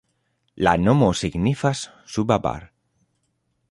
La 0.67 0.73
nomo 0.85 1.11
signifas 1.21 1.85
suba 2.17 2.43
Bar. 2.47 2.59